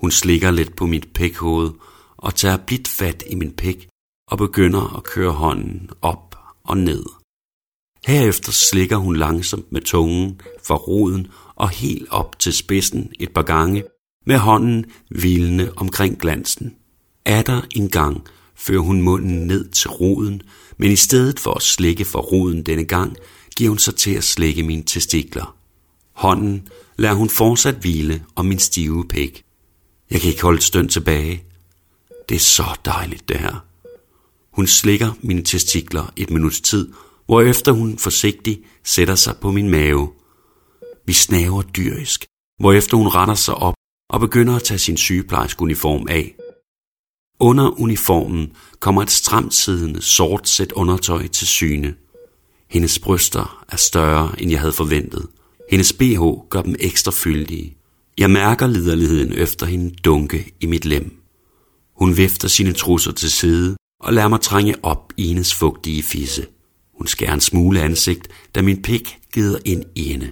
Hun 0.00 0.10
slikker 0.10 0.50
lidt 0.50 0.76
på 0.76 0.86
mit 0.86 1.12
pækhoved 1.14 1.70
og 2.16 2.34
tager 2.34 2.56
blidt 2.56 2.88
fat 2.88 3.24
i 3.26 3.34
min 3.34 3.52
pæk 3.52 3.88
og 4.30 4.38
begynder 4.38 4.96
at 4.96 5.04
køre 5.04 5.32
hånden 5.32 5.90
op 6.02 6.36
og 6.64 6.76
ned. 6.76 7.19
Herefter 8.06 8.52
slikker 8.52 8.96
hun 8.96 9.16
langsomt 9.16 9.72
med 9.72 9.80
tungen 9.80 10.40
fra 10.66 10.74
roden 10.74 11.26
og 11.54 11.68
helt 11.68 12.08
op 12.10 12.38
til 12.38 12.52
spidsen 12.52 13.12
et 13.20 13.32
par 13.34 13.42
gange, 13.42 13.84
med 14.26 14.38
hånden 14.38 14.84
hvilende 15.08 15.72
omkring 15.76 16.18
glansen. 16.18 16.74
Er 17.24 17.42
der 17.42 17.60
en 17.76 17.88
gang 17.88 18.26
fører 18.56 18.80
hun 18.80 19.02
munden 19.02 19.46
ned 19.46 19.68
til 19.68 19.90
roden, 19.90 20.42
men 20.78 20.92
i 20.92 20.96
stedet 20.96 21.40
for 21.40 21.54
at 21.54 21.62
slikke 21.62 22.04
for 22.04 22.20
roden 22.20 22.62
denne 22.62 22.84
gang, 22.84 23.16
giver 23.56 23.70
hun 23.70 23.78
sig 23.78 23.94
til 23.94 24.14
at 24.14 24.24
slikke 24.24 24.62
mine 24.62 24.82
testikler. 24.82 25.56
Hånden 26.12 26.68
lader 26.96 27.14
hun 27.14 27.30
fortsat 27.30 27.74
hvile 27.74 28.24
om 28.36 28.46
min 28.46 28.58
stive 28.58 29.04
pæk. 29.08 29.44
Jeg 30.10 30.20
kan 30.20 30.30
ikke 30.30 30.42
holde 30.42 30.62
støn 30.62 30.88
tilbage. 30.88 31.44
Det 32.28 32.34
er 32.34 32.40
så 32.40 32.64
dejligt 32.84 33.28
det 33.28 33.38
her. 33.38 33.64
Hun 34.52 34.66
slikker 34.66 35.12
mine 35.20 35.42
testikler 35.42 36.12
et 36.16 36.30
minuts 36.30 36.60
tid, 36.60 36.92
hvorefter 37.30 37.72
hun 37.72 37.98
forsigtigt 37.98 38.60
sætter 38.84 39.14
sig 39.14 39.36
på 39.40 39.50
min 39.50 39.68
mave. 39.70 40.08
Vi 41.06 41.12
snaver 41.12 41.62
dyrisk, 41.62 42.26
hvorefter 42.60 42.96
hun 42.96 43.08
retter 43.08 43.34
sig 43.34 43.54
op 43.54 43.74
og 44.10 44.20
begynder 44.20 44.56
at 44.56 44.62
tage 44.62 44.78
sin 44.78 44.96
sygeplejerskeuniform 44.96 46.06
af. 46.08 46.34
Under 47.40 47.80
uniformen 47.80 48.52
kommer 48.80 49.02
et 49.02 49.10
stramt 49.10 49.54
siddende 49.54 50.02
sort 50.02 50.48
sæt 50.48 50.72
undertøj 50.72 51.26
til 51.26 51.46
syne. 51.46 51.94
Hendes 52.70 52.98
bryster 52.98 53.64
er 53.68 53.76
større, 53.76 54.42
end 54.42 54.50
jeg 54.50 54.60
havde 54.60 54.72
forventet. 54.72 55.26
Hendes 55.70 55.92
BH 55.92 56.22
gør 56.48 56.62
dem 56.62 56.74
ekstra 56.80 57.12
fyldige. 57.14 57.76
Jeg 58.18 58.30
mærker 58.30 58.66
liderligheden 58.66 59.32
efter 59.32 59.66
hende 59.66 59.94
dunke 60.04 60.52
i 60.60 60.66
mit 60.66 60.84
lem. 60.84 61.22
Hun 61.96 62.16
vifter 62.16 62.48
sine 62.48 62.72
trusser 62.72 63.12
til 63.12 63.30
side 63.30 63.76
og 64.00 64.12
lader 64.12 64.28
mig 64.28 64.40
trænge 64.40 64.74
op 64.82 65.12
i 65.16 65.26
hendes 65.26 65.54
fugtige 65.54 66.02
fisse. 66.02 66.46
Hun 67.00 67.06
skærer 67.06 67.34
en 67.34 67.40
smule 67.40 67.82
ansigt, 67.82 68.28
da 68.54 68.62
min 68.62 68.82
pik 68.82 69.18
gider 69.32 69.58
ind 69.64 69.84
i 69.94 70.08
hende. 70.08 70.30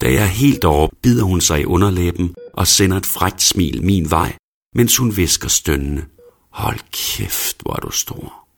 Da 0.00 0.12
jeg 0.12 0.22
er 0.22 0.26
helt 0.26 0.64
over, 0.64 0.88
bider 1.02 1.24
hun 1.24 1.40
sig 1.40 1.60
i 1.60 1.64
underlæben 1.64 2.34
og 2.52 2.66
sender 2.66 2.96
et 2.96 3.06
frækt 3.06 3.42
smil 3.42 3.84
min 3.84 4.10
vej, 4.10 4.36
mens 4.74 4.96
hun 4.96 5.16
visker 5.16 5.48
stønnende. 5.48 6.04
Hold 6.50 6.78
kæft, 6.92 7.56
hvor 7.62 7.72
er 7.76 7.80
du 7.80 7.90
stor. 7.90 8.48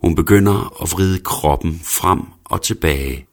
Hun 0.00 0.14
begynder 0.14 0.82
at 0.82 0.92
vride 0.92 1.18
kroppen 1.18 1.80
frem 1.84 2.20
og 2.44 2.62
tilbage. 2.62 3.26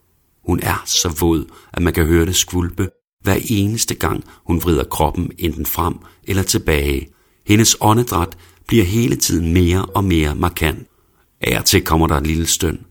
Hun 0.45 0.59
er 0.63 0.83
så 0.85 1.09
våd, 1.19 1.45
at 1.73 1.81
man 1.81 1.93
kan 1.93 2.05
høre 2.05 2.25
det 2.25 2.35
skvulpe 2.35 2.89
hver 3.23 3.37
eneste 3.49 3.95
gang, 3.95 4.23
hun 4.45 4.63
vrider 4.63 4.83
kroppen 4.83 5.31
enten 5.37 5.65
frem 5.65 5.95
eller 6.23 6.43
tilbage. 6.43 7.09
Hendes 7.47 7.77
åndedræt 7.81 8.37
bliver 8.67 8.83
hele 8.83 9.15
tiden 9.15 9.53
mere 9.53 9.85
og 9.85 10.03
mere 10.03 10.35
markant. 10.35 10.87
Af 11.41 11.59
og 11.59 11.65
til 11.65 11.81
kommer 11.81 12.07
der 12.07 12.15
et 12.15 12.27
lille 12.27 12.47
støn. 12.47 12.85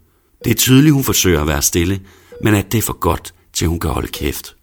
Det 0.45 0.51
er 0.51 0.55
tydeligt, 0.55 0.95
hun 0.95 1.05
forsøger 1.05 1.41
at 1.41 1.49
være 1.49 1.63
stille, 1.63 2.01
men 2.43 2.55
at 2.55 2.73
det 2.73 2.79
er 2.79 2.83
for 2.83 2.99
godt, 2.99 3.35
til 3.53 3.69
hun 3.69 3.81
kan 3.81 3.91
holde 3.91 4.09
kæft. 4.09 4.57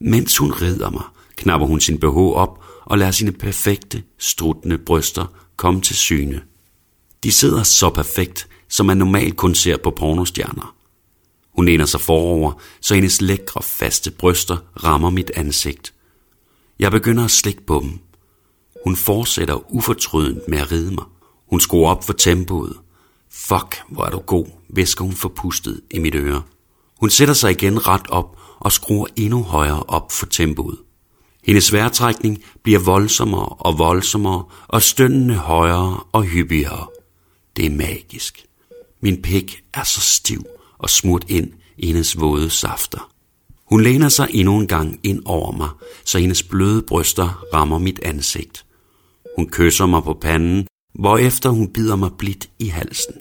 Mens 0.00 0.36
hun 0.36 0.52
rider 0.52 0.90
mig, 0.90 1.04
knapper 1.36 1.66
hun 1.66 1.80
sin 1.80 2.00
BH 2.00 2.16
op 2.16 2.64
og 2.84 2.98
lader 2.98 3.10
sine 3.10 3.32
perfekte, 3.32 4.02
struttende 4.18 4.78
bryster 4.78 5.26
komme 5.56 5.80
til 5.80 5.96
syne. 5.96 6.42
De 7.22 7.32
sidder 7.32 7.62
så 7.62 7.90
perfekt, 7.90 8.48
som 8.68 8.86
man 8.86 8.96
normalt 8.96 9.36
kun 9.36 9.54
ser 9.54 9.76
på 9.76 9.90
pornostjerner. 9.90 10.74
Hun 11.56 11.64
læner 11.64 11.84
sig 11.84 12.00
forover, 12.00 12.52
så 12.80 12.94
hendes 12.94 13.20
lækre, 13.20 13.62
faste 13.62 14.10
bryster 14.10 14.56
rammer 14.84 15.10
mit 15.10 15.30
ansigt. 15.34 15.94
Jeg 16.78 16.90
begynder 16.90 17.24
at 17.24 17.30
slikke 17.30 17.66
på 17.66 17.80
dem. 17.82 17.98
Hun 18.84 18.96
fortsætter 18.96 19.74
ufortrødent 19.74 20.48
med 20.48 20.58
at 20.58 20.72
ride 20.72 20.94
mig. 20.94 21.04
Hun 21.50 21.60
skruer 21.60 21.90
op 21.90 22.04
for 22.04 22.12
tempoet. 22.12 22.76
Fuck, 23.30 23.82
hvor 23.88 24.04
er 24.04 24.10
du 24.10 24.18
god, 24.18 24.46
væsker 24.68 25.04
hun 25.04 25.14
forpustet 25.14 25.80
i 25.90 25.98
mit 25.98 26.14
øre. 26.14 26.42
Hun 27.00 27.10
sætter 27.10 27.34
sig 27.34 27.50
igen 27.50 27.86
ret 27.86 28.06
op 28.08 28.38
og 28.58 28.72
skruer 28.72 29.06
endnu 29.16 29.42
højere 29.42 29.82
op 29.82 30.12
for 30.12 30.26
tempoet. 30.26 30.78
Hendes 31.44 31.72
vejrtrækning 31.72 32.42
bliver 32.62 32.78
voldsommere 32.78 33.48
og 33.48 33.78
voldsommere, 33.78 34.44
og 34.68 34.82
stønnene 34.82 35.34
højere 35.34 36.00
og 36.12 36.22
hyppigere. 36.22 36.86
Det 37.56 37.66
er 37.66 37.70
magisk. 37.70 38.46
Min 39.02 39.22
pik 39.22 39.62
er 39.74 39.84
så 39.84 40.00
stiv 40.00 40.44
og 40.78 40.90
smurt 40.90 41.24
ind 41.28 41.52
i 41.78 41.86
hendes 41.86 42.20
våde 42.20 42.50
safter. 42.50 43.10
Hun 43.66 43.82
læner 43.82 44.08
sig 44.08 44.28
endnu 44.30 44.58
en 44.58 44.66
gang 44.66 45.00
ind 45.02 45.22
over 45.24 45.52
mig, 45.52 45.68
så 46.04 46.18
hendes 46.18 46.42
bløde 46.42 46.82
bryster 46.82 47.44
rammer 47.54 47.78
mit 47.78 48.00
ansigt. 48.02 48.66
Hun 49.36 49.48
kysser 49.48 49.86
mig 49.86 50.02
på 50.02 50.18
panden, 50.20 50.66
hvorefter 50.94 51.50
hun 51.50 51.72
bider 51.72 51.96
mig 51.96 52.10
blidt 52.18 52.48
i 52.58 52.66
halsen. 52.66 53.14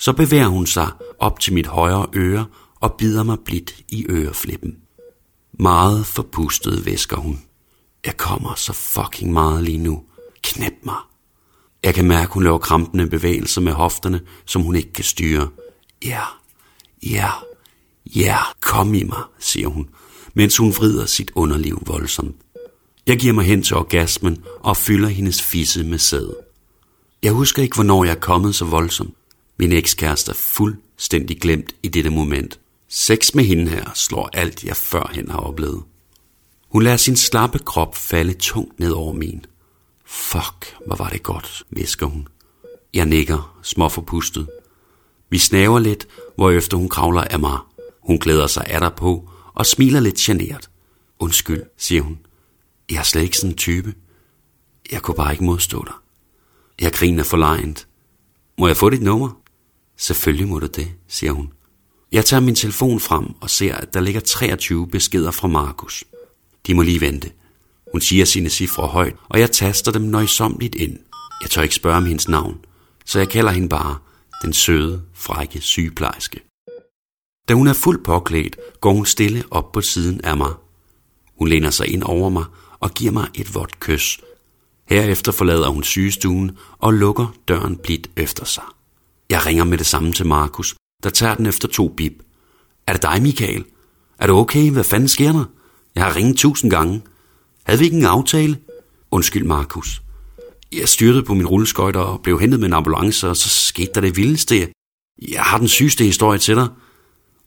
Så 0.00 0.12
bevæger 0.12 0.46
hun 0.46 0.66
sig 0.66 0.88
op 1.18 1.40
til 1.40 1.52
mit 1.52 1.66
højre 1.66 2.06
øre 2.14 2.46
og 2.80 2.92
bider 2.92 3.22
mig 3.22 3.38
blidt 3.44 3.74
i 3.88 4.06
øreflippen. 4.08 4.76
Meget 5.58 6.06
forpustet 6.06 6.86
væsker 6.86 7.16
hun. 7.16 7.42
Jeg 8.06 8.16
kommer 8.16 8.54
så 8.54 8.72
fucking 8.72 9.32
meget 9.32 9.64
lige 9.64 9.78
nu. 9.78 10.02
Knæp 10.42 10.72
mig. 10.82 10.96
Jeg 11.84 11.94
kan 11.94 12.08
mærke, 12.08 12.32
hun 12.32 12.42
laver 12.42 12.58
krampende 12.58 13.06
bevægelser 13.06 13.60
med 13.60 13.72
hofterne, 13.72 14.20
som 14.44 14.62
hun 14.62 14.76
ikke 14.76 14.92
kan 14.92 15.04
styre. 15.04 15.48
Ja, 16.04 16.22
ja, 17.02 17.30
ja, 18.16 18.38
kom 18.60 18.94
i 18.94 19.04
mig, 19.04 19.22
siger 19.38 19.68
hun, 19.68 19.88
mens 20.34 20.56
hun 20.56 20.74
vrider 20.76 21.06
sit 21.06 21.30
underliv 21.34 21.82
voldsomt. 21.86 22.36
Jeg 23.06 23.18
giver 23.18 23.34
mig 23.34 23.44
hen 23.44 23.62
til 23.62 23.76
orgasmen 23.76 24.44
og 24.60 24.76
fylder 24.76 25.08
hendes 25.08 25.42
fisse 25.42 25.84
med 25.84 25.98
sæd. 25.98 26.30
Jeg 27.22 27.32
husker 27.32 27.62
ikke, 27.62 27.74
hvornår 27.74 28.04
jeg 28.04 28.10
er 28.10 28.20
kommet 28.20 28.54
så 28.54 28.64
voldsomt. 28.64 29.14
Min 29.60 29.72
ekskæreste 29.72 30.30
er 30.30 30.34
fuldstændig 30.34 31.40
glemt 31.40 31.74
i 31.82 31.88
dette 31.88 32.10
moment. 32.10 32.60
Sex 32.88 33.34
med 33.34 33.44
hende 33.44 33.70
her 33.70 33.90
slår 33.94 34.30
alt, 34.32 34.64
jeg 34.64 34.76
førhen 34.76 35.30
har 35.30 35.38
oplevet. 35.38 35.82
Hun 36.68 36.82
lader 36.82 36.96
sin 36.96 37.16
slappe 37.16 37.58
krop 37.58 37.96
falde 37.96 38.32
tungt 38.32 38.80
ned 38.80 38.90
over 38.90 39.12
min. 39.12 39.44
Fuck, 40.04 40.76
hvor 40.86 40.96
var 40.96 41.08
det 41.08 41.22
godt, 41.22 41.62
visker 41.70 42.06
hun. 42.06 42.28
Jeg 42.94 43.06
nikker, 43.06 43.58
småforpustet. 43.62 44.48
Vi 45.30 45.38
snaver 45.38 45.78
lidt, 45.78 46.06
hvorefter 46.36 46.76
hun 46.76 46.88
kravler 46.88 47.22
af 47.22 47.38
mig. 47.38 47.58
Hun 48.02 48.18
glæder 48.18 48.46
sig 48.46 48.66
af 48.66 48.94
på 48.94 49.30
og 49.54 49.66
smiler 49.66 50.00
lidt 50.00 50.16
generet. 50.16 50.70
Undskyld, 51.18 51.62
siger 51.76 52.02
hun. 52.02 52.18
Jeg 52.90 52.98
er 52.98 53.02
slet 53.02 53.22
ikke 53.22 53.36
sådan 53.36 53.50
en 53.50 53.56
type. 53.56 53.94
Jeg 54.92 55.02
kunne 55.02 55.14
bare 55.14 55.32
ikke 55.32 55.44
modstå 55.44 55.84
dig. 55.84 55.94
Jeg 56.80 56.92
griner 56.92 57.24
forlegent. 57.24 57.86
Må 58.58 58.66
jeg 58.66 58.76
få 58.76 58.90
dit 58.90 59.02
nummer? 59.02 59.40
Selvfølgelig 60.00 60.48
må 60.48 60.58
du 60.58 60.66
det, 60.66 60.92
siger 61.08 61.32
hun. 61.32 61.52
Jeg 62.12 62.24
tager 62.24 62.40
min 62.40 62.54
telefon 62.54 63.00
frem 63.00 63.26
og 63.40 63.50
ser, 63.50 63.74
at 63.74 63.94
der 63.94 64.00
ligger 64.00 64.20
23 64.20 64.88
beskeder 64.88 65.30
fra 65.30 65.48
Markus. 65.48 66.04
De 66.66 66.74
må 66.74 66.82
lige 66.82 67.00
vente. 67.00 67.30
Hun 67.92 68.00
siger 68.00 68.24
sine 68.24 68.50
cifre 68.50 68.86
højt, 68.86 69.16
og 69.28 69.40
jeg 69.40 69.50
taster 69.50 69.92
dem 69.92 70.02
nøjsomligt 70.02 70.74
ind. 70.74 70.98
Jeg 71.42 71.50
tør 71.50 71.62
ikke 71.62 71.74
spørge 71.74 71.96
om 71.96 72.04
hendes 72.04 72.28
navn, 72.28 72.58
så 73.04 73.18
jeg 73.18 73.28
kalder 73.28 73.50
hende 73.50 73.68
bare 73.68 73.98
den 74.42 74.52
søde, 74.52 75.02
frække 75.14 75.60
sygeplejerske. 75.60 76.40
Da 77.48 77.54
hun 77.54 77.66
er 77.68 77.72
fuldt 77.72 78.04
påklædt, 78.04 78.56
går 78.80 78.92
hun 78.92 79.06
stille 79.06 79.44
op 79.50 79.72
på 79.72 79.80
siden 79.80 80.20
af 80.24 80.36
mig. 80.36 80.52
Hun 81.38 81.48
læner 81.48 81.70
sig 81.70 81.88
ind 81.88 82.02
over 82.02 82.28
mig 82.28 82.44
og 82.80 82.90
giver 82.94 83.12
mig 83.12 83.28
et 83.34 83.54
vådt 83.54 83.80
kys. 83.80 84.20
Herefter 84.88 85.32
forlader 85.32 85.68
hun 85.68 85.82
sygestuen 85.82 86.58
og 86.78 86.94
lukker 86.94 87.34
døren 87.48 87.76
blidt 87.76 88.10
efter 88.16 88.44
sig. 88.44 88.64
Jeg 89.30 89.46
ringer 89.46 89.64
med 89.64 89.78
det 89.78 89.86
samme 89.86 90.12
til 90.12 90.26
Markus, 90.26 90.74
der 91.02 91.10
tager 91.10 91.34
den 91.34 91.46
efter 91.46 91.68
to 91.68 91.88
bip. 91.88 92.12
Er 92.86 92.92
det 92.92 93.02
dig, 93.02 93.22
Michael? 93.22 93.64
Er 94.18 94.26
du 94.26 94.36
okay? 94.36 94.70
Hvad 94.70 94.84
fanden 94.84 95.08
sker 95.08 95.32
der? 95.32 95.44
Jeg 95.94 96.04
har 96.04 96.16
ringet 96.16 96.36
tusind 96.36 96.70
gange. 96.70 97.02
Havde 97.64 97.78
vi 97.78 97.84
ikke 97.84 97.96
en 97.96 98.04
aftale? 98.04 98.58
Undskyld, 99.10 99.44
Markus. 99.44 100.02
Jeg 100.72 100.88
styrtede 100.88 101.22
på 101.22 101.34
min 101.34 101.46
rulleskøjter 101.46 102.00
og 102.00 102.22
blev 102.22 102.40
hentet 102.40 102.60
med 102.60 102.68
en 102.68 102.74
ambulance, 102.74 103.28
og 103.28 103.36
så 103.36 103.48
skete 103.48 103.90
der 103.94 104.00
det 104.00 104.16
vildeste. 104.16 104.68
Jeg 105.28 105.42
har 105.42 105.58
den 105.58 105.68
sygeste 105.68 106.04
historie 106.04 106.38
til 106.38 106.56
dig. 106.56 106.68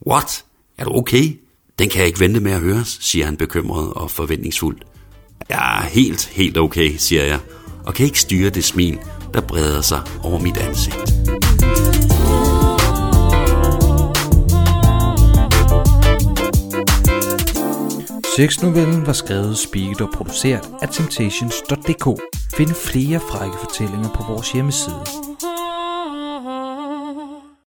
What? 0.07 0.45
Er 0.77 0.85
du 0.85 0.91
okay? 0.91 1.39
Den 1.79 1.89
kan 1.89 1.99
jeg 1.99 2.07
ikke 2.07 2.19
vente 2.19 2.39
med 2.39 2.51
at 2.51 2.59
høre, 2.59 2.85
siger 2.85 3.25
han 3.25 3.37
bekymret 3.37 3.93
og 3.93 4.11
forventningsfuldt. 4.11 4.83
Jeg 5.49 5.79
er 5.79 5.89
helt, 5.89 6.25
helt 6.25 6.57
okay, 6.57 6.95
siger 6.97 7.23
jeg, 7.23 7.39
og 7.85 7.93
kan 7.93 8.05
ikke 8.05 8.19
styre 8.19 8.49
det 8.49 8.63
smil, 8.63 8.99
der 9.33 9.41
breder 9.41 9.81
sig 9.81 10.01
over 10.23 10.39
mit 10.39 10.57
ansigt. 10.57 11.13
Sexnovellen 18.35 19.05
var 19.05 19.13
skrevet, 19.13 19.57
spiket 19.57 20.01
og 20.01 20.09
produceret 20.13 20.69
af 20.81 20.89
Temptations.dk. 20.89 22.21
Find 22.57 22.69
flere 22.69 23.19
frække 23.31 23.55
fortællinger 23.59 24.09
på 24.09 24.23
vores 24.29 24.51
hjemmeside 24.51 25.32